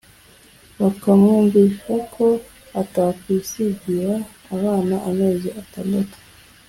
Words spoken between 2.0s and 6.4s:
ko atakwisigira abana. Amezi atandatu